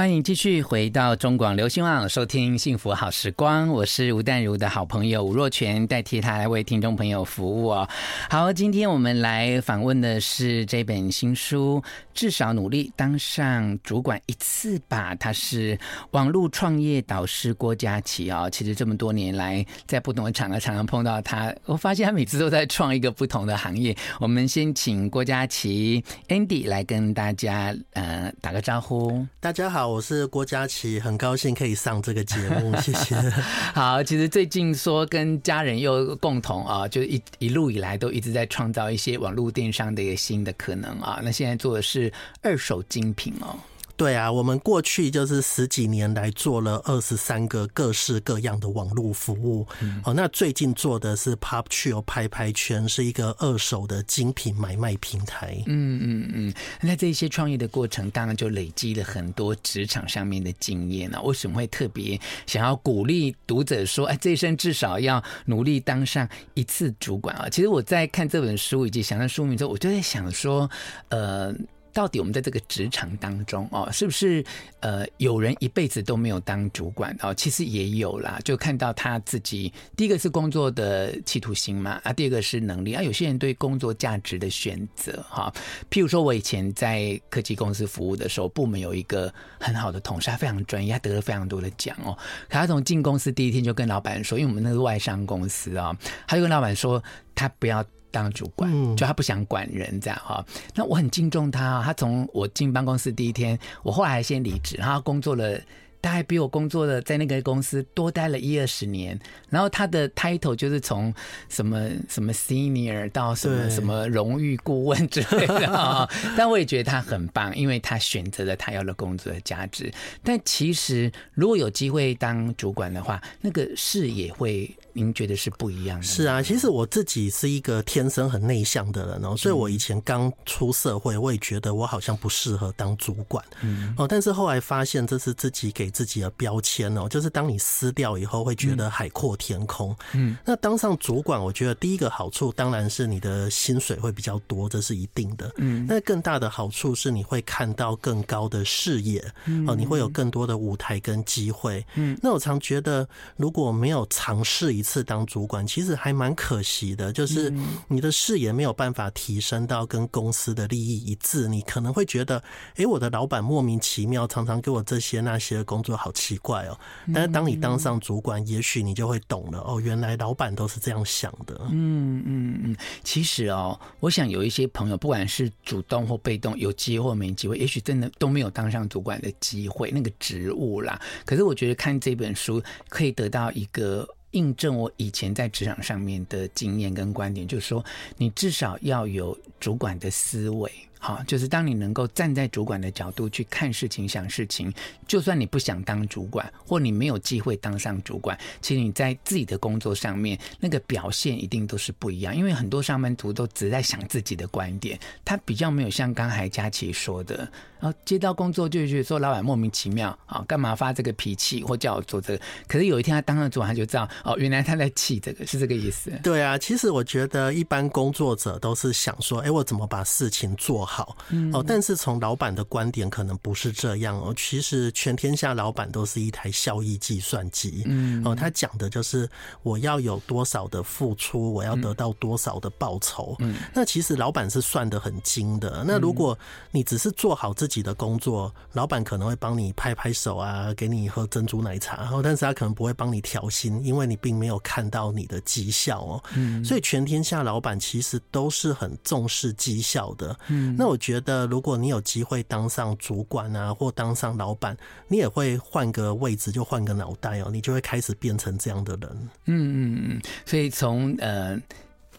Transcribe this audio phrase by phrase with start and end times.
[0.00, 3.68] 欢迎继续回到中广流行网，收听幸福好时光。
[3.68, 7.86] 我是吴淡如的好朋友吴若权，代替他来为听众朋友服务哦。
[8.30, 11.82] 好，今天我们来访问的是这本新书
[12.14, 15.78] 《至少努力当上主管一次吧》，他是
[16.12, 18.48] 网络创业导师郭佳琪哦。
[18.50, 23.94] 其实这么多年来，在不同的场合常常碰到他，我发现他每次都在创一个不同的行业。
[24.18, 29.26] 我们先请郭佳琪 Andy 来跟大家呃打个招呼。
[29.40, 29.89] 大家好。
[29.90, 33.16] 我是郭佳琪，很高兴可以上这个节目，谢谢。
[33.74, 41.20] 好，其实最近说跟家人又共同啊，就一一路以来都一直在创造一些网络电商的一个新的可能啊。
[41.24, 43.56] 那现在做的是二手精品哦。
[44.00, 49.66] 对啊，我们过去就是十几年来做了二十三个各式各样的网络服务。
[49.82, 55.62] 嗯、哦，那最近做的是 PopChill 拍拍圈，是一个二手的精品买卖平台。
[55.66, 56.54] 嗯嗯嗯。
[56.80, 61.20] 那这些创业的过程，当然就累积了很多职场上面的经验了。
[61.20, 67.50] 为什么会特别想要鼓励读者说，哎，这一生至少要努力当上一次主管啊？
[67.50, 70.70] 其实我在看这本书以及想到书名之后，我就在想说，
[71.10, 71.54] 呃。
[71.92, 74.44] 到底我们在这个职场当中哦，是不是
[74.80, 77.34] 呃有人一辈子都没有当主管哦？
[77.34, 83.02] 其实也有啦，就看到他自己第一个是工作的企图心嘛啊，第二个是能力啊。
[83.02, 85.52] 有些人对工作价值的选择哈，
[85.90, 92.16] 譬如说我以前在科技公司服务的时候，部门有一个很好的同事，他非常专业，他得了非常多的奖哦。
[92.48, 95.96] 可他从进公司第一天就跟老板说，因为我们那个外商公司啊，
[96.26, 97.02] 他就跟老板说
[97.40, 97.84] 他不要。
[98.12, 100.44] 当主管，就他不想管人这样哈。
[100.74, 105.60] 那我很敬重他，他从我进办公室第一天，我后来先离职，然后工作了。
[106.00, 109.18] 大概比我工作的在那个公司多待了一二十年，
[109.50, 111.12] 然后他的 title 就是从
[111.50, 116.08] 什么什么 senior 到什么什么荣誉顾问之类的啊。
[116.38, 119.92] 但我也觉得他很棒，因为他选择了他要的工作的价值。
[120.24, 126.06] 但其实如果有机会当主管的话，那个视野会，您觉得是不一样的？
[126.06, 133.44] 是啊，其实我自己是一个天生很内向的人哦，所以我以前刚出社会，我也觉得我好像不适合当主管。
[133.60, 135.89] 嗯哦，但是后来发现这是自己给。
[135.90, 139.94] 自己的标签哦，就是当你撕掉以后，会觉得海阔天空。
[140.12, 145.50] 嗯，那当上主管，我觉得第一个好处当然是你的薪水会比较多，这是一定的。
[145.56, 149.20] 嗯，那更大的好处是你会看到更高的视野，
[149.66, 151.84] 哦，你会有更多的舞台跟机会。
[151.96, 157.52] 嗯，那我常觉得，如果没有尝试一次当主管，其实还蛮可惜的，就是
[157.88, 162.40] 你的视野没有办法提升到跟公司的利益一致，你可能会觉得，
[162.76, 165.79] 哎，我的老板莫名其妙，常常给我这些那些工。
[165.80, 166.78] 工作好奇怪哦，
[167.14, 171.58] 但是当你当上主管，也许你就会懂了哦，原来老板都是这样想的。
[171.70, 181.00] 嗯嗯嗯，其实哦，我想有一些朋友，不管是主动或被动，有机会或没机会，也许真的都没有当上主管的机会，那个职务啦。
[181.24, 187.82] 可是我觉得看这本书可以得到一个印证，我以前在职场上面的经验跟观点，就是说，
[188.18, 190.70] 你至少要有主管的思维。
[191.02, 194.70] 好，就是当你能够站在主管的角度去看事情、想事情，
[195.08, 202.36] 就算你不想当主管，或你没有机会当上主管，其实你在自己的工作上面那个表现一定都是不一样。
[202.36, 207.50] 因为很多上班族都只在想自己的观点，他比较没有像刚才佳琪说的，
[207.80, 212.42] 然后接到工作就觉得说老板莫名其妙啊，干嘛发这个脾气或叫我做这个？
[212.68, 216.12] 可是有一天他当了主管，他就知道哦，原来他在气这个，是这个意思。
[216.22, 220.89] 对啊，其实我觉得一般工作者都是想说，哎，我怎么把事情做好。
[220.92, 221.16] 好
[221.52, 224.34] 哦，但是从老板的观点可能不是这样哦。
[224.36, 229.30] 其实全天下老板都是一台效益计算机，嗯哦，他讲的就是
[229.62, 233.36] 我要有多少的付出，我要得到多少的报酬。
[233.38, 235.84] 嗯，那其实老板是算得很精的。
[235.86, 236.36] 那如果
[236.72, 246.24] 你只是做好自己的工作，老板可能会帮你拍拍手啊，给你喝珍珠奶茶，然后但是他可能不会帮你调薪，因为你并没有看到你的绩效哦。
[246.34, 250.36] 嗯，所以全天下老板其实都是很重视绩效的。
[250.48, 250.76] 嗯。
[250.80, 254.74] 那我觉得，如果你有机会当上主管啊，或当上老板，
[255.08, 259.10] 你也会换个位置，就换个脑袋哦，你就会开始变成这样的人。
[259.44, 259.52] 嗯
[259.84, 261.60] 嗯嗯，所以从呃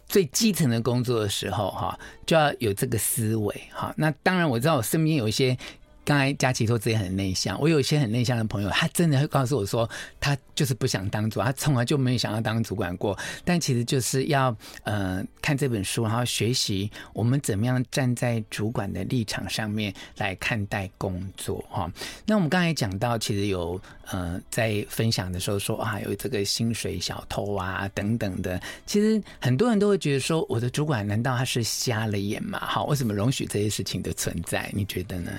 [0.06, 3.92] 最基层的工作的时候哈，就要有这个思维哈。
[3.96, 5.58] 那当然我知道我身边有一些。
[6.04, 9.88] 刚才佳琪说自己很内向，我有一些很内向的朋友，他真的会告诉我说，
[10.18, 13.16] 他就是不想当主，他从来就没有想要当主管过。
[13.44, 21.88] 但其实就是要呃看这本书，然后学习我们怎么样站在主管的立场上面来看待工作哈。
[22.26, 28.60] 那我们刚才讲到，其实有呃在分享的时候说啊，有这个薪水小偷啊等等的。
[28.86, 32.58] 其实很多人都会觉得说，我的主管难道他是瞎了眼吗？
[32.60, 34.68] 好，为什么容许这些事情的存在？
[34.74, 35.30] 你觉得呢？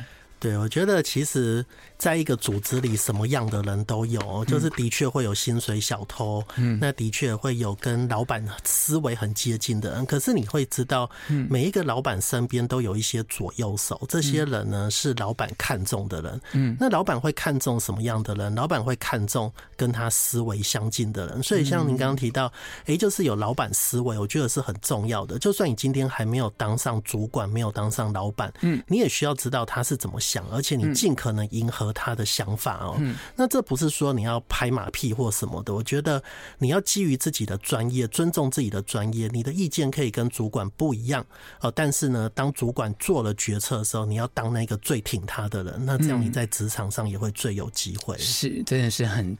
[0.43, 1.65] 对，我觉得其实
[1.97, 10.05] 在一个组织里，什么样的人都有，就是的确会有薪水小偷，嗯，那的确会有跟老板思维很接近的人。
[10.05, 11.09] 可是你会知道，
[11.49, 16.41] 每一个老板身边都有一些左右手，这些人呢是老板看中的人。
[16.51, 18.53] 嗯，那老板会看中什么样的人？
[18.53, 21.41] 老板会看中跟他思维相近的人。
[21.41, 22.51] 所以像您刚刚提到，
[22.85, 25.39] 哎，就是有老板思维，我觉得是很重要的。
[25.39, 30.32] 就算你今天还没有当上主管，没有当上老板，嗯，你也需要知道他是怎么想。
[30.33, 32.99] 讲，而且你尽可能迎合他的想法哦。
[33.35, 35.71] 那这不是说你要拍马屁或什么的。
[35.73, 36.23] 我觉得
[36.57, 39.29] 你要基于自己的专业，尊重自己的专业。
[39.31, 41.23] 你的意见可以跟主管不一样
[41.61, 45.85] 哦，但是呢，当主管做了决策的时候，你要当那个最挺他的人。
[45.85, 48.17] 那这样你在职场上也会最有机会。
[48.17, 49.37] 是，真的是很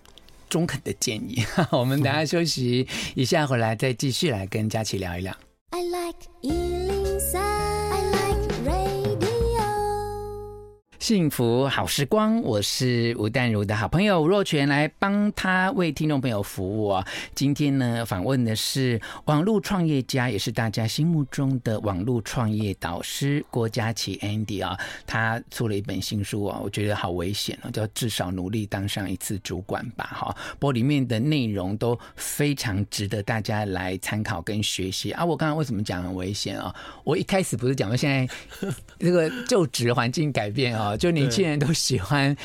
[0.50, 1.44] 中肯的建议。
[1.72, 5.36] 我们等下休息一下，回来再继续来跟佳琪聊一聊。
[5.72, 6.20] I like
[11.04, 17.06] 幸福好时光，我是吴淡如的好朋友吴若泉，来帮他为听众朋友服务啊。
[17.36, 24.80] 今天呢，访问的是网络创业家，也是大家心目中的网络创业导师郭佳琪 Andy 啊。
[25.06, 30.06] 他出了一本新书啊，我觉得好危险啊，叫至少努力当上一次主管吧。
[30.06, 35.26] 哈，不过里面的内容都非常值得大家来参考跟学习啊。
[35.26, 36.74] 我刚刚为什么讲很危险啊？
[37.04, 38.34] 我一开始不是讲说现在
[38.98, 40.93] 这个就职环境改变啊。
[40.98, 42.36] 就年轻人都喜欢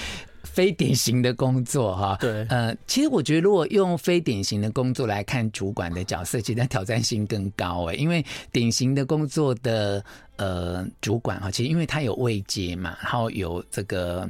[0.44, 10.04] 非典型的工作哈，对，呃，其实我觉得如果用非典型的工作来看主管的角色，其实挑战性更高哎，因为典型的工作的
[10.36, 14.28] 呃主管哈，其实因为他有位阶嘛，然后有这个，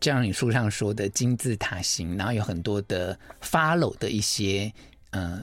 [0.00, 4.72] 就像你书上说的金字塔型，然后有很多的 follow 的一些
[5.10, 5.42] 呃。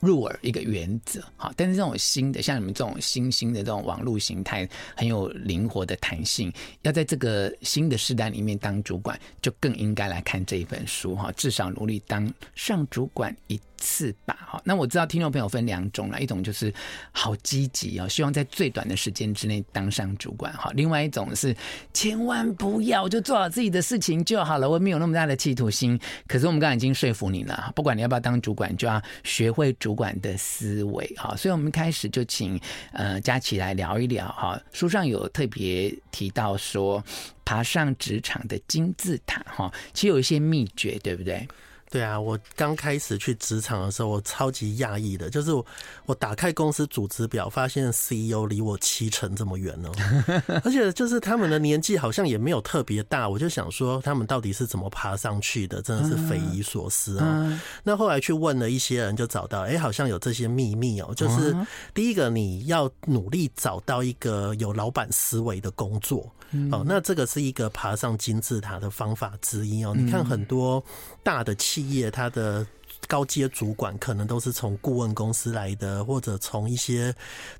[0.00, 6.52] 入耳一个原则，哈，但是这种新的，像你们这种新兴的这种网络形态，很有灵活的弹性，
[6.82, 14.62] 要在这个新的时代里面当主管，就更应该来看这一本书哈，至少努力当上主管一次吧，哈。
[14.64, 16.72] 那我知道听众朋友分两种了，一种就是
[17.10, 20.70] 好积极哦，希望在最短的时间之内当上主管，哈。
[20.74, 21.56] 另外一种是
[21.92, 25.98] 千万不要，就做好自己的事情就好了，我没有那么大的企图心。
[26.28, 31.34] 可是我们刚才已经说服你了，不管你要不要当主管，就要学会主管的思维，哈。
[31.34, 32.60] 所以我们开始就请
[32.92, 34.60] 呃佳琪来聊一聊，哈。
[34.72, 37.02] 书上有特别提到说，
[37.44, 41.48] 爬上职场的金字塔，哈，其实有一些秘诀，对不对？
[41.90, 45.66] 对啊，我刚开始去职场的时候，我超级讶异的，就是我，
[46.06, 49.90] 我打开公司组织表，发现 CEO 离我七成这么远哦，
[50.62, 57.58] 而且就是他们的年纪好像也没有特别大，我就想说他们到底是怎么爬上去的，真的是匪夷所思哦。
[57.82, 61.52] 那后来去问了一些人，就找到，哎，好像有这些秘密哦，就是
[61.92, 66.30] 第一个，你要努力找到一个有老板思维的工作。
[66.72, 69.94] 哦，那这个是一个爬上金字塔的方法之一哦。
[69.96, 70.84] 你看很多
[71.22, 72.66] 大的企业，它的。
[73.08, 77.12] 高阶主管可能都是从顾问公司来的，或者从一些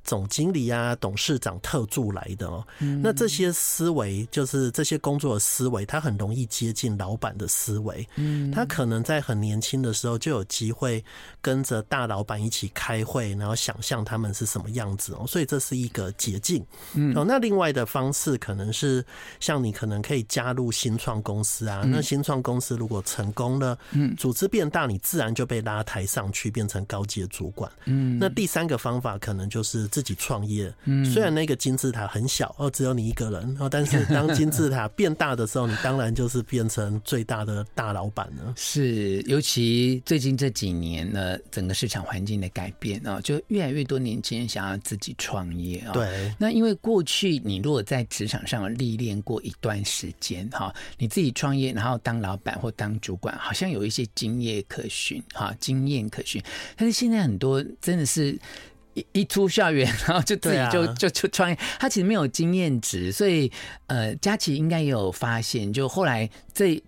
[0.04, 2.64] 总经理啊、董事长特助来的哦。
[3.02, 8.06] 那这些思维，就是这些工作的思维，他很容易接近老板的思维。
[8.16, 11.02] 嗯，他可能在很年轻的时候就有机会
[11.40, 15.25] 跟着大老板一起开会，然后想象他们是什么样子哦。
[15.26, 16.64] 所以这是一个捷径。
[16.94, 19.04] 嗯，哦，那另外的方式可能是
[19.40, 21.82] 像你可能可以加入新创公司啊。
[21.84, 25.30] 那新创公司如果成功了，嗯，组织变大，你自然。
[25.34, 27.70] 就被拉抬上去，变成高级的主管。
[27.87, 30.72] 嗯，那第三个方法可能就是自己创业。
[30.84, 38.53] 嗯，虽然那个金字塔很小，哦，只有你一个人，哦，但是 当金字塔变大的时候，你当然就是变成最大的大老板了。
[38.56, 45.93] 是，尤其最近这几年呢，整个市场环境的改变啊，就越来越多年轻人想要自己创业啊。
[45.93, 55.19] 对，那因为过去你如果在职场上历练过一段时间哈，你自己创业，然后当老板或当主管，好像有一些经验可循。
[55.32, 56.43] 好，经验可循，
[56.77, 58.39] 但是现在很多真的是
[58.94, 63.50] 一一出校园， 然后就自己就就就创业，他其实没有经验值，所以
[63.86, 66.82] 呃，佳琪应该也有发现，就后来这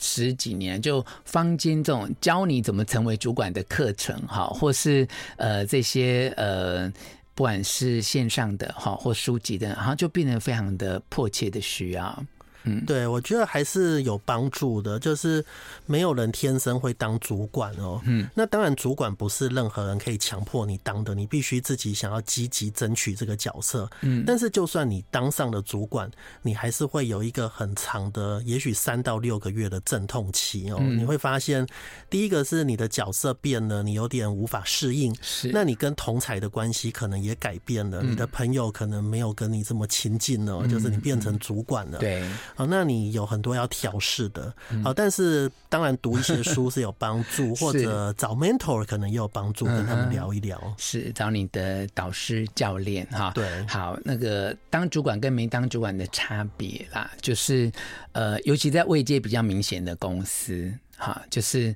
[0.00, 6.88] 十几年，就坊间这种教你怎么成为主管的课程，哈，或是呃这些呃，
[7.34, 12.24] 不管是线上的哈或书籍的，然后就变得非常的迫切的需要。
[12.68, 14.98] 嗯，对，我觉得还是有帮助的。
[14.98, 15.44] 就是
[15.86, 18.00] 没有人天生会当主管哦。
[18.04, 23.88] 嗯，那当然，主管不是任何人可以强迫你当的，你必须自己想要积极争取这个角色。
[24.02, 26.10] 嗯，但是就算你当上了主管，
[26.42, 30.78] 你还是会有一个很长的，也许三到六个月的阵痛期哦。
[30.80, 31.66] 你会发现，
[32.10, 35.14] 第一个是你的角色变了，你有点无法适应。
[35.22, 41.98] 是，那你跟同才的关系可能也改变了，你的朋友可能没有跟你这么亲近了，就是你变成主管了。
[41.98, 42.28] 对。
[42.58, 44.52] 好，那你有很多要调试的。
[44.82, 50.60] 好，但是当然读一些书是有帮助， 或者找 mentor 可能也有帮助，跟他们聊一聊。
[50.76, 53.30] 是找你的导师教练哈。
[53.32, 57.70] 对，好，那个当主管跟没当主管的差别啦，就是
[58.10, 61.72] 呃，尤其在位阶比较明显的公司，哈，就是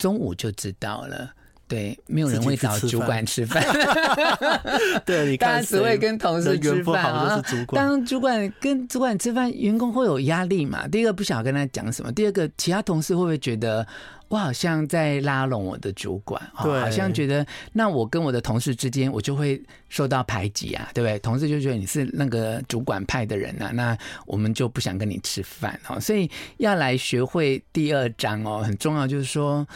[0.00, 1.30] 中午就知道了。
[1.74, 3.60] 对，没有人会找主管吃饭。
[5.04, 7.42] 对，你看，大家只会跟同事吃饭啊。
[7.72, 10.86] 当主管跟主管吃饭，员工会有压力嘛？
[10.86, 13.84] 第一个不想跟他讲什么，第二个其他同事会不会觉得
[14.28, 16.40] 我好像在拉拢我的主管？
[16.62, 21.18] 对，好像觉得那我跟我的同事之间，我就会受到排挤啊，对不对？
[21.18, 25.98] 同事就觉得你是那个主管派的人啊，那我们就不想跟你吃饭哦。
[25.98, 29.66] 所以要来学会第二章哦，很重要，就是说，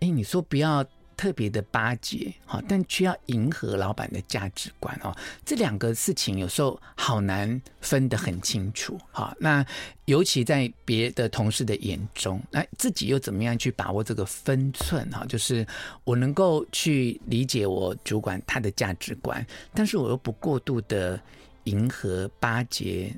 [0.00, 0.84] 哎，你说不要。
[1.16, 5.16] 特别的巴结，好，但却要迎合老板的价值观哦。
[5.44, 9.64] 这两个事情有时候好难分得很清楚，好，那
[10.04, 15.08] 尤其在别的同事的眼中，那自己又怎么样去把握这个分寸？
[15.10, 15.66] 哈，就是
[16.04, 21.20] 我能够去理解我主管他的价值观，但是我又不过度的
[21.64, 23.12] 迎合巴结。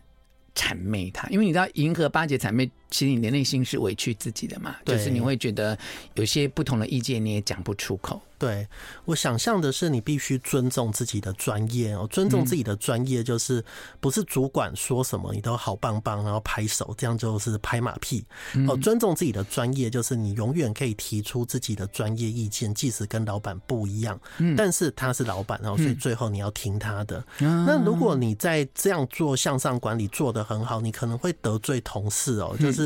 [0.55, 5.77] 谄媚他，因为你知道，迎合巴结谄媚，其实你的内心是委屈自己的嘛，就是你会觉得
[6.15, 8.21] 有些不同的意见，你也讲不出口。
[8.39, 8.69] 对，
[9.05, 12.07] 我想象的是，你必须尊重自己的专业哦。
[12.09, 13.65] 尊重自己的专业，就是
[13.99, 18.25] 不是主管说什么你都好棒棒，然后拍手，这样就是拍马屁
[18.69, 18.77] 哦。
[18.77, 24.17] 尊重自己的专业，就是你永远可以提出自己的专业意见，即使跟老板不一样，
[24.57, 27.21] 但是他是老板，然后所以最后你要听他的。
[27.41, 32.78] 那如果你在这样做向上管理做得很好，你可能会得罪同事哦， 就是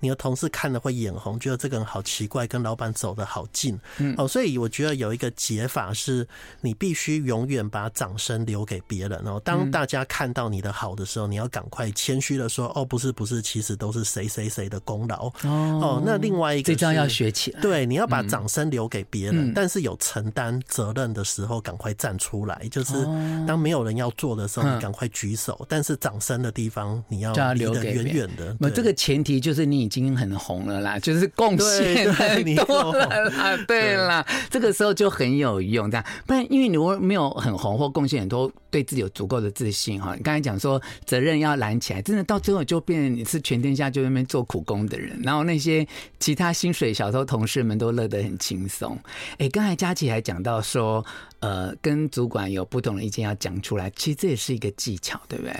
[0.00, 4.26] 你的同事看了会眼红，觉得这个人好奇怪，跟老板走的好近嗯哦。
[4.26, 4.94] 所以我觉得。
[4.94, 6.26] 有一个解法是，
[6.60, 9.40] 你必须永远把掌声留给别人哦。
[9.44, 17.60] 当大家看到你的好的时候，你要赶快谦虚的说：“哦，不是，不是，其实都是谁谁谁的功劳。”哦，那另外一个这招要学起来。
[17.60, 22.66] 对，你要把掌声留给别人，但是有承担责任的时候，赶快站出来。
[22.70, 23.04] 就是
[23.46, 25.66] 当没有人要做的时候，你赶快举手。
[25.68, 28.56] 但是掌声的地方，你要离得远远的。
[28.60, 33.56] 那这个前提就是你已经很红了啦， 就是贡献很多了啦。
[33.68, 34.94] 对啦，这个时候。
[34.94, 40.14] 就很有用，这样不然，因为你如果没有很红或贡献很多，对自己有足够的自信哈。
[40.14, 45.84] 你刚才讲说责任要揽起来，真的到最后就变成你是全天下就在那边做苦工的人，然后那些
[46.20, 48.96] 其他薪水小偷同事们都乐得很轻松。
[49.38, 51.04] 哎，刚才佳琪还讲到说，
[51.40, 55.54] 呃，跟主管有不同的意见要讲出来，其实这也是一个技巧，对不对？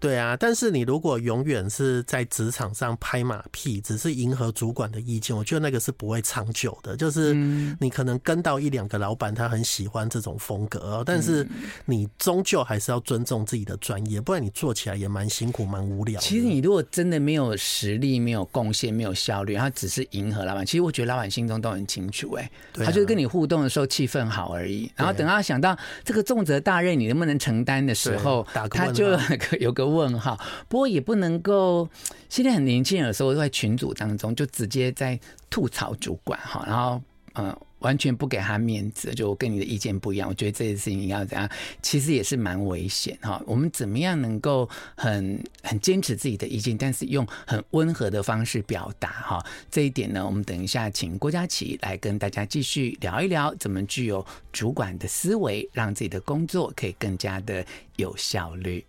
[0.00, 6.96] 对啊，但是你如果永远是在职场上拍马屁，只是迎合主管的意见，我觉得那个是不会长久的。
[6.96, 7.34] 就是
[7.80, 11.44] 你可能跟到一两个老板，他很喜欢这种风格，但是
[11.84, 16.20] 你终究还是要尊重自己的专业，不然你做起来也蛮辛苦、蛮无聊。
[16.20, 24.88] 其实你如果真的没有实力、没有贡献、没有效率，他只是迎合老板，其实我觉得老板心中都很清楚，哎，他就是跟你互动的时候气氛好而已。
[24.94, 29.18] 然后等他想到这个重责大任你能不能承担的时候，他就
[29.58, 29.87] 有个。
[29.88, 31.88] 问号，不过也不能够。
[32.28, 35.18] 现在很年轻人有时候在群组当中就直接在
[35.48, 37.00] 吐槽主管哈，然后
[37.34, 40.28] 嗯，完全不给他面子，就跟你的意见不一样。
[40.28, 41.48] 我觉得这件事情要怎样，
[41.80, 43.40] 其实也是蛮危险哈。
[43.46, 49.46] 我们怎么样能够很很坚持自己的意见，但是用很温和的方式表达哈？
[49.70, 57.64] 这一点呢，我们等一下请郭佳琪来跟大家继续聊一聊，怎么具有主管的思维，让自己的工作可以更加的
[57.96, 58.84] 有效率。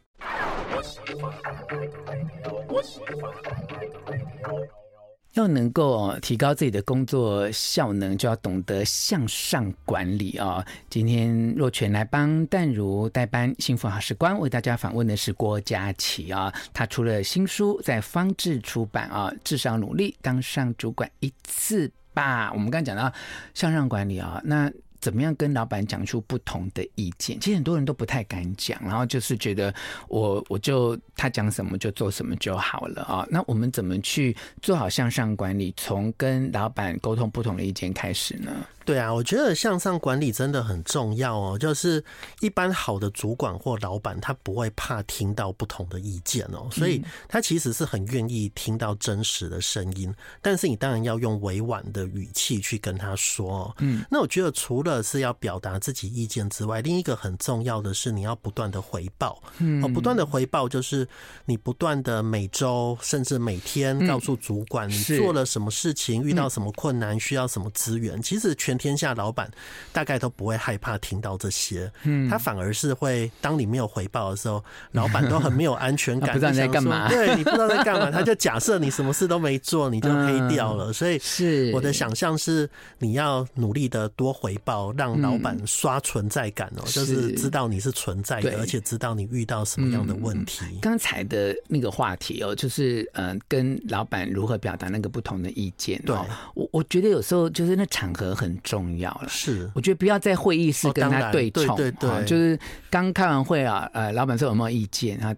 [5.34, 10.66] 要能够提高自己的工作效能，就要懂得向上管理啊！
[10.90, 22.52] 今天若泉来帮淡如代班，幸福好时光为大家访问的是郭佳琪啊，他出了新书在方智出版啊，至少努力当上主管一次吧。
[22.52, 23.14] 我们刚才讲到
[23.54, 24.72] 向上管理啊，那。
[25.00, 27.40] 怎么样跟老板讲出不同的意见？
[27.40, 29.74] 其实很多人都不太敢讲，然后就是觉得
[30.08, 33.26] 我我就他讲什么就做什么就好了啊。
[33.30, 35.74] 那我们怎么去做好向上管理？
[35.78, 38.52] 从跟老板沟通不同的意见开始呢？
[38.90, 41.56] 对啊，我觉得向上管理真的很重要哦。
[41.56, 42.04] 就是
[42.40, 50.12] 一般好的主管或老板，他不会怕听到不同的意见哦，所以他其实是很愿意听到真实的声音。
[50.42, 53.72] 但是你当然要用委婉的语气去跟他说。
[53.78, 59.40] 嗯，那我觉得除了是要表达自己意见之外，另一个很重要的是你要不断的回报。
[59.60, 61.08] 嗯，不断的回报就是
[61.46, 68.20] 你不断的每周甚至每天告诉主管你做了什么事情，遇到什么困难，需要什么资源。
[68.20, 69.52] 其实全天下老板
[69.92, 80.92] 大概都不会害怕听到这些，嗯，他反而是会当你没有回报的时候，老板都很没有安全感， 不知道你在干嘛， 对，你不知道在干嘛，他就假设你什么事都没做，你就黑掉了。
[80.94, 82.68] 所以是我的想象是，
[82.98, 90.64] 你要努力的多回报，让老板刷存在感哦，就是知道你是存在的，而且知道你遇到什么样的问题。
[90.82, 96.02] 刚才的那个话题哦，就是嗯，跟老板如何表达那个不同的意见。
[96.06, 96.16] 对，
[96.56, 98.30] 我我觉得有时候就是那场合。
[98.40, 102.58] 很重要了，是我觉得不要在会议室跟他对冲，对对对，就是
[102.92, 105.36] 刚开完会啊，呃，老板说有没有意见啊？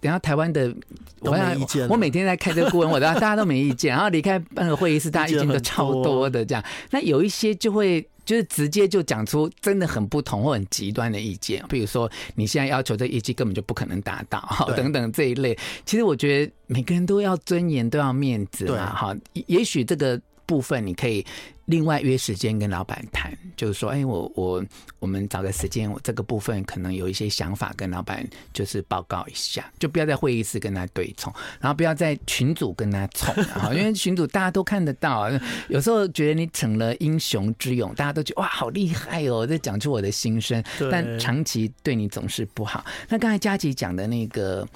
[0.00, 0.74] 等下台湾的
[1.20, 6.64] 我没意见，我每天在开这个顾问，我 大家都没意见，然后离开那个会议室，大家意见都超多的这样。
[6.90, 14.42] 那有一些就会就是直接就讲出真的很不同或很极端的意见，比如说你现在要求这业绩根本就不可能达到，
[14.74, 15.54] 等等这一类。
[15.84, 19.14] 其实我觉得每个人都要尊严，都要面子嘛，哈。
[19.34, 20.18] 也许这个。
[20.46, 21.24] 部分你可以
[21.70, 24.62] 另外约时间跟老板谈，就是说，哎，我我
[24.98, 33.32] 我们找个时间，我这个部分可能有一些想法跟老板就是报告一下，就不要在会议室跟他对冲，然后不要在群组跟他冲，
[33.72, 35.30] 因为群组大家都看得到，
[35.68, 42.84] 有时候觉得你逞了英雄之勇，大家都觉得哇好厉害哦，在讲出我的心声，但长期对你总是不好。
[43.08, 44.66] 那刚才佳琪讲的那个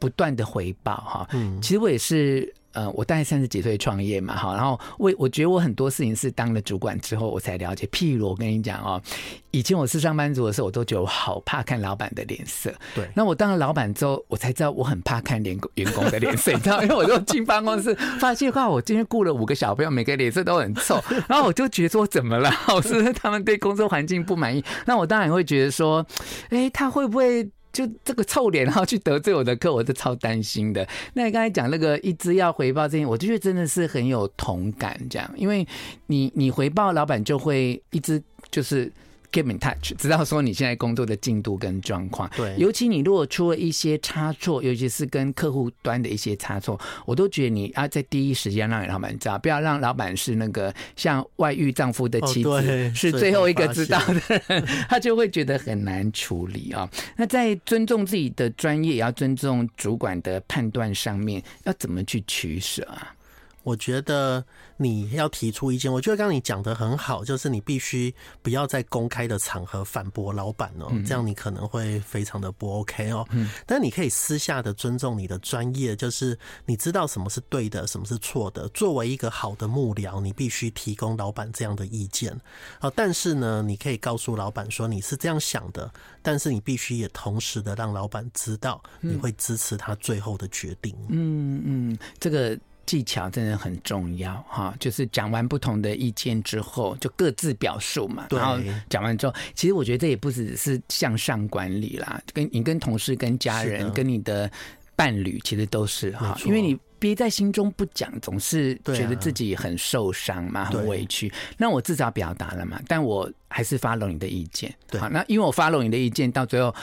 [0.00, 2.52] 不断的回报哈，嗯，其实我也是。
[2.72, 7.86] 呃，我大概三十几岁创业嘛，哈，然后我我觉得我很多事情是当了主管之后我才了解。
[7.92, 9.02] 譬如我跟你讲哦，
[9.50, 12.72] 以前我是上班族的时候，我都觉得我好怕看老板的脸色。
[12.94, 22.50] 对，那我当了老板之后，我才知道我很怕看员员工的脸色，你知道，因为我就进办公室发现哇，我今天雇了五个小朋友，每个脸色都很臭，然后我就觉得说怎么了？
[22.74, 24.64] 我是不是他们对工作环境不满意？
[24.86, 26.06] 那我当然会觉得说，
[26.50, 27.50] 哎，他会不会？
[27.72, 30.86] 就这个臭脸，然后去得罪我的客，我是超担心的。
[31.14, 35.66] 那你刚才讲那个一直要回报这些，我就觉得真的是很有同感，这样，因为
[36.06, 38.90] 你你回报，老板就会一直就是。
[39.32, 42.28] Keep in touch，知道说你现在工作的进度跟状况。
[42.36, 56.90] 对，尤其你如果出了一些差错，尤其是跟客户端的一些差错，我都觉得你要在第一时间让老板知道，不要让老板是那个像外遇丈夫的妻子，哦、是最后一个知道的人， 他就会觉得很难处理啊。
[57.16, 63.14] 那在尊重自己的专业，也要尊重主管的判断上面，要怎么去取舍啊？
[63.62, 64.44] 我觉得
[64.76, 73.26] 你要提出意见，我觉得刚刚你讲的很好，就是你必须不要在公开的场合反驳老板哦，这样你可能会非常的不 OK 哦。
[73.30, 78.66] 嗯，但你可以私下的尊重你的专业，就是你知道什么是对的，什么是错的。
[78.68, 82.32] 作为一个好的幕僚，你必须提供老板这样的意见
[82.78, 82.90] 啊。
[82.96, 85.92] 但是呢，你可以告诉老板说你是这样想的，
[86.22, 90.96] 但是你必须也同时的让老板知道你会支持他最后的决定。
[91.10, 92.58] 嗯嗯，这个。
[92.90, 98.26] 技巧真的很重要哈，就是讲完不同的意见之后，就各自表述嘛。
[98.30, 104.50] 然后讲完之后，其实我觉得这也不只是向上管理啦，跟你跟同事、跟家人、跟你的
[104.96, 111.32] 伴侣，其实都是哈，因为你憋在心中不讲，总是觉得自己很受伤嘛，很委屈。
[111.56, 114.74] 那我至少表达了嘛，但我还是 follow 你的意见。
[114.88, 116.74] 对好，那因为我 follow 你的意见，到最后。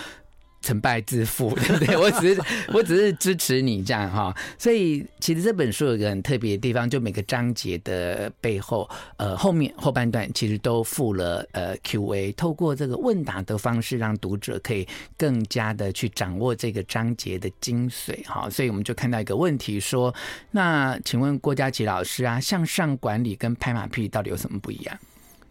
[0.67, 1.95] 成败自负， 对不对？
[1.95, 2.41] 我只是
[2.73, 14.85] 我只是支持你这样哈，所以其实这本书有一个很特别的地方，就每个章节的背后，呃，后面后半段其实都附了呃 Q&A，透过这个问答的方式，让读者可以
[15.17, 18.49] 更加的去掌握这个章节的精髓哈。
[18.49, 20.13] 所以我们就看到一个问题说，
[20.51, 24.99] 那请问郭家麒老师啊，向上管理跟拍马屁到底有什么不一样？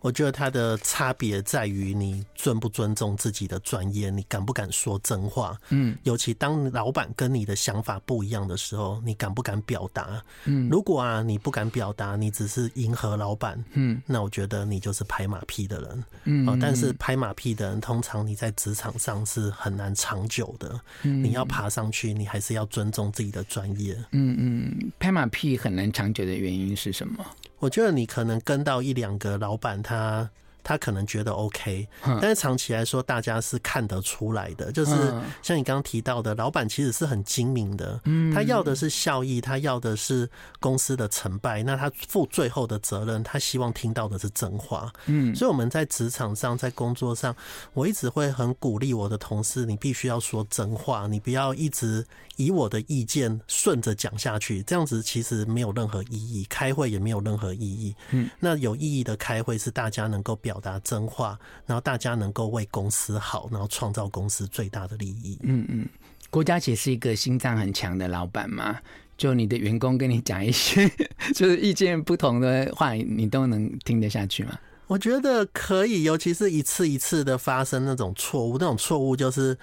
[0.07, 5.59] 我觉得它的差别在于你尊不尊重自己的专业，你敢不敢说真话？
[5.71, 10.23] 嗯，尤其当老板跟你的想法不一样的时候，你敢不敢表达？
[10.45, 27.27] 嗯，如果啊你不敢表达，你只是迎合老板，嗯，那我觉得你就是拍马屁的人，嗯，但是拍马屁的人通常你在职场上是很难长久的，嗯，你要爬上去，你还是要尊重自己的专业，嗯嗯，拍马屁很难长久的原因是什么？
[27.61, 30.31] 我觉得你可能跟到一两个老板，他
[30.67, 31.87] 他可能觉得 OK，
[32.21, 34.73] 但是长期来说，大家是看得出来的。
[34.73, 38.01] 就是像你刚刚提到的，老板其实是很精明的，
[38.35, 44.93] 他要的是效益，他要的是公司的成败，那他负最后的责任，他希望听到的是真话。
[45.07, 47.33] 嗯，所以我们在职场上，在工作上，
[47.73, 57.95] 我一直会很鼓励我的同事，你必须要说真话，你不要一直以我的意见顺着讲下去，这样子其实没有任何意义，开会也没有任何意义。
[58.11, 60.56] 嗯，那有意义的开会是大家能够表。
[60.57, 65.39] 表达真话，然后大家能够为公司好，然后创造公司最大的利益。
[65.43, 65.87] 嗯嗯，
[66.31, 68.79] 郭佳琪是一个心脏很强的老板嘛，
[69.19, 70.91] 就你的员工跟你讲一些
[71.35, 74.59] 就是意见不同的话，你都能听得下去吗？
[74.87, 79.59] 我觉得可以，尤其是一次一次的发生那种错误，那种错误就是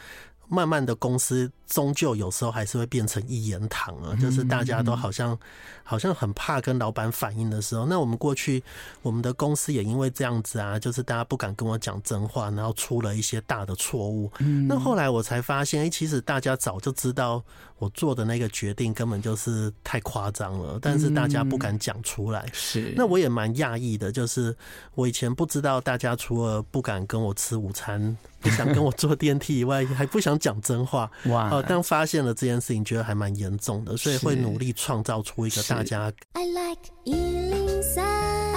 [0.47, 1.51] 慢慢的公司。
[1.65, 5.35] 终究有时候还是会变成一言堂啊，就是大家都好像
[5.83, 8.63] 好像很怕跟老板反映的时候，那我们过去
[9.01, 14.31] 我们的公司也因为这样子啊，就是大家不敢跟我讲真话，然后出了一些大的错误。
[14.67, 17.43] 那后来我才发现，哎，其实大家早就知道
[17.83, 22.45] 我做的那个决定根本就是太夸张了，但是大家不敢讲出来。
[22.53, 24.55] 是，那我也蛮讶异的，就是
[24.95, 31.11] 我以前不知道大家除了不敢跟我吃午餐，不想跟我坐电梯以外， 还不想讲真话。
[31.25, 31.61] 哇！
[31.63, 36.09] 当发现了这件事情，觉得还蛮严重的，所以会努力创造出一个大家。
[36.31, 38.52] I like 103, I like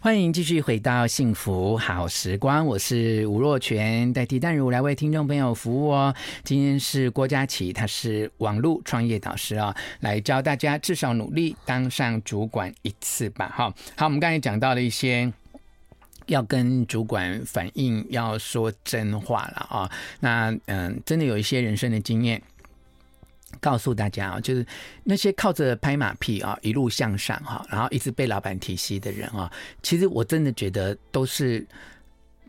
[0.00, 6.14] 欢迎继续回到幸福好时光，我是吴若全，代替淡如来为听众朋友服务哦。
[6.44, 13.52] 今天是郭家麒，他是网络创业导师啊、哦，来教大家至少努力当上主管一次吧。
[13.54, 15.32] 哈，好，我们刚才讲到了一些。
[16.26, 19.90] 要跟主管反映，要说真话了啊！
[20.20, 22.42] 那嗯，真的有一些人生的经验，
[23.60, 24.66] 告诉大家啊，就是
[25.04, 31.66] 那些靠着拍马屁啊一路向上哈，然后一直被老板提携的人啊，其实我真的觉得都是。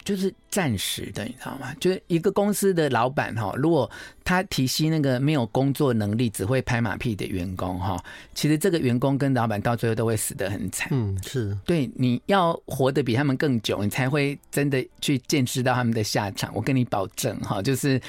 [0.05, 1.71] 就是暂时的，你知道吗？
[1.79, 3.87] 就是一个公司的老板哈，如果
[4.23, 8.01] 他提携那个没有工作能力、只会拍马屁的员工哈，
[8.33, 10.87] 其实这个员工跟老板到最后都会死得很惨。
[10.91, 16.49] 嗯，是对，你要活得比他们更久，你才会真的去见识到他们的下场。
[16.55, 18.01] 我跟你保证哈，就是。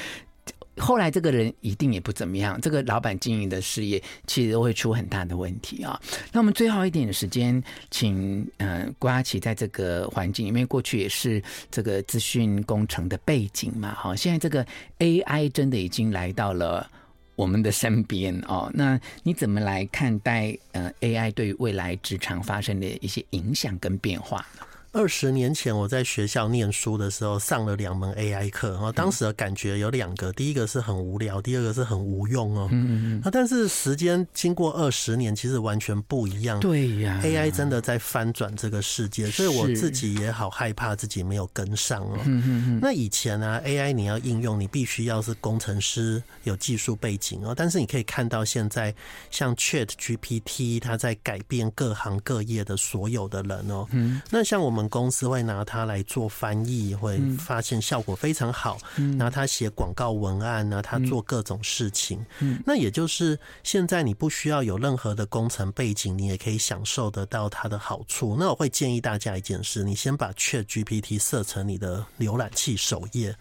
[0.80, 6.00] 后来这个人一定也不怎么样，这个老板经营的事业其实都会出很大的问题啊。
[6.32, 14.66] 那我们最后一点的时间，请嗯郭家麒在这个环境，因为过去也是这个资讯工程的背景嘛，好，现在这个
[14.98, 16.90] AI 真的已经来到了
[17.36, 18.70] 我们的身边哦。
[18.74, 24.66] 那你怎么来看待呃 AI 对于未来职场发生的一些影响跟变化呢？
[24.92, 32.68] 二十年前，我在学校念书的时候上了两门 AI 课，然后当时的感觉有两个，第一个是很无聊，第二个是很无用哦。
[32.72, 33.30] 嗯嗯。
[33.30, 36.58] 但是时间经过二十年，其实完全不一样。
[36.58, 42.18] 对呀，AI 真的在翻转这个世界，所以我自己也好害怕自己没有跟上哦。
[42.24, 42.78] 嗯嗯。
[42.82, 47.54] 那以前呢，AI 你要应用，你必须要是工程师，有技术背景哦。
[47.56, 48.92] 但是你可以看到现在，
[49.30, 53.86] 像 ChatGPT，它在改变各行各业的所有的人哦。
[53.92, 54.20] 嗯。
[54.30, 54.79] 那像我们。
[54.88, 58.78] 公司会拿它来做翻译，会发现效果非常好。
[59.16, 62.24] 拿它写广告文案，拿它做各种事情。
[62.64, 68.36] 那也就是现在你不需要有任何的工程背景，你也可以享受得到它的好处。
[68.38, 73.34] 那我会建议大家一件事：你先把 ChatGPT 设成你的浏览器首页。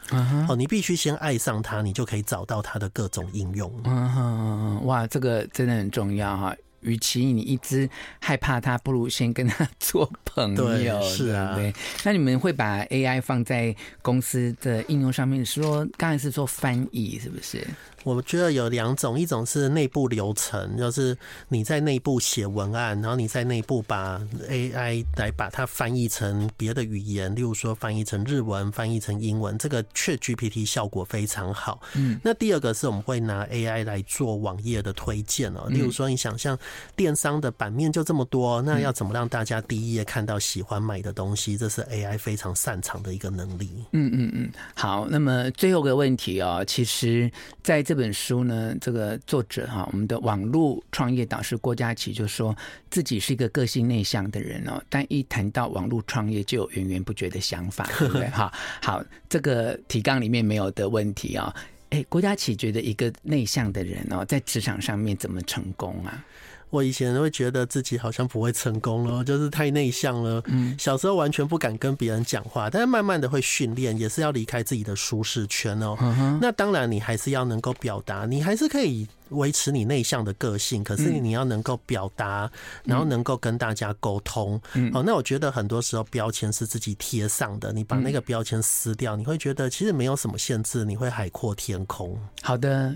[0.47, 3.71] 哦，你必须先爱上它，你就可以找到它的各种应用。
[3.85, 6.55] 嗯哼，哇，这个真的很重要哈。
[6.81, 7.89] 与其你一直
[8.19, 11.01] 害怕他，不如先跟他做朋友。
[11.03, 11.73] 是啊，对。
[12.03, 15.39] 那你们会把 AI 放在公司的应用上面？
[15.45, 17.65] 说刚才是做翻译，是不是？
[18.05, 21.17] 我觉得有两种，一种是内部流程，就是
[21.49, 24.17] 你在内部写文案，然后你在内部把
[24.49, 31.81] AI 来把它翻译成别的语言，例如说翻译成日文、翻译成英文，这个 ChatGPT 效果非常好。
[31.95, 36.57] 嗯，那第二个是我们会拿 AI 来做网页的推荐哦，例如说你想象
[36.95, 41.57] 电商的版面就这么多，那要怎么让大家第一页看到喜欢买的东西？
[41.57, 43.69] 这是 AI 非常擅长的一个能力。
[43.91, 47.31] 嗯嗯嗯，好，那么最后个问题哦，其实
[47.63, 52.55] 在这本书呢，这个作者哈，我们的网络创业导师郭家琪就说
[52.89, 58.27] 自己是一个个性内向的人哦，但一谈到网络创业就有源源不绝的想法，对不对？
[58.31, 58.51] 哈，
[58.81, 61.53] 好，这个提纲里面没有的问题啊，
[61.89, 66.23] 哎，郭家琪觉得一个内向的人哦，在职场上面怎么成功啊？
[66.69, 70.41] 我以前会觉得自己好像不会成功了，就是太内向了。
[70.45, 75.97] 嗯，小时候完全不敢跟别人讲话，但是慢慢的会训练，也是要离开自己的舒适圈哦。
[76.41, 82.49] 那当然，你还是要能够表达，你还是可以维持你内向的个性，可是你要能够表达，
[82.83, 84.61] 然后能够跟大家沟通。
[84.73, 92.19] 嗯，好，那我觉得很多时候标签是自己贴上的，你把那个标签撕掉，你会觉得其实没有什么限制，你会海阔天空。
[92.41, 92.95] 好的。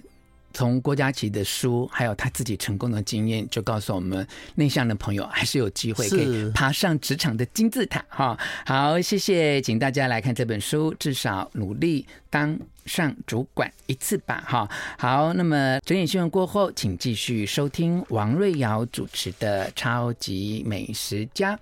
[0.53, 8.05] 从郭佳琪的书，还有他自己成功的经验，就告诉我们，内向的朋友还是有机会可以爬上职场的金字塔。
[8.07, 14.43] 哈，好，谢谢，请大家来看这本书，至少努力当上主管一次吧。
[14.47, 21.55] 哈，好，那么整点新闻过后，请继续收听王瑞瑶主持的《超级美食家》，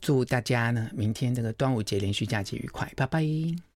[0.00, 3.60] 祝大家呢明天这个端午节连续假期愉快，拜拜。